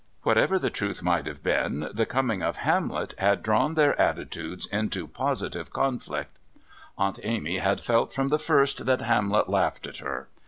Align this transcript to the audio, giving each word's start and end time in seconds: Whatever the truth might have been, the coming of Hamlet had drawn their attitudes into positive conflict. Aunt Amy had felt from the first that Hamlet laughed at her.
Whatever 0.23 0.57
the 0.57 0.71
truth 0.71 1.03
might 1.03 1.27
have 1.27 1.43
been, 1.43 1.87
the 1.93 2.07
coming 2.07 2.41
of 2.41 2.55
Hamlet 2.55 3.13
had 3.19 3.43
drawn 3.43 3.75
their 3.75 3.95
attitudes 4.01 4.65
into 4.65 5.05
positive 5.05 5.69
conflict. 5.71 6.37
Aunt 6.97 7.19
Amy 7.21 7.59
had 7.59 7.79
felt 7.79 8.11
from 8.11 8.29
the 8.29 8.39
first 8.39 8.87
that 8.87 9.01
Hamlet 9.01 9.47
laughed 9.47 9.85
at 9.85 9.97
her. 9.97 10.27